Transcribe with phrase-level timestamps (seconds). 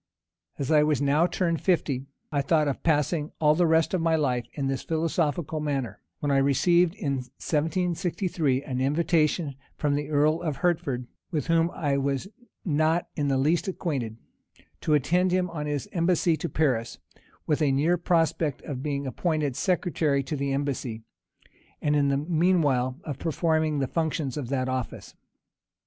[0.57, 4.01] As I was now turned of fifty, I thought of passing all the rest of
[4.01, 10.09] my life in this philosophical manner: when I received, in 1763, an invitation from the
[10.09, 12.27] earl of Hertford, with whom I was
[12.65, 14.17] not in the least acquainted,
[14.79, 16.97] to attend him on his embassy to Paris,
[17.45, 21.03] with a near prospect of being appointed secretary to the embassy;
[21.79, 25.13] and, in the mean while, of performing the functions of that office.